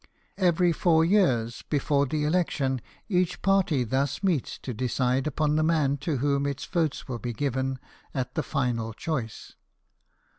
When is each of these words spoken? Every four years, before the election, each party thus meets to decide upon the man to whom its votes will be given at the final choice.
Every 0.39 0.71
four 0.71 1.05
years, 1.05 1.61
before 1.69 2.07
the 2.07 2.23
election, 2.23 2.81
each 3.07 3.43
party 3.43 3.83
thus 3.83 4.23
meets 4.23 4.57
to 4.57 4.73
decide 4.73 5.27
upon 5.27 5.57
the 5.57 5.63
man 5.63 5.97
to 5.97 6.17
whom 6.17 6.47
its 6.47 6.65
votes 6.65 7.07
will 7.07 7.19
be 7.19 7.33
given 7.33 7.77
at 8.11 8.33
the 8.33 8.41
final 8.41 8.93
choice. 8.93 9.53